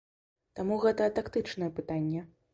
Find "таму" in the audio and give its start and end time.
0.59-0.79